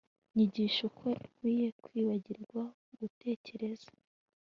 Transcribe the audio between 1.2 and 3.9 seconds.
nkwiye kwibagirwa gutekereza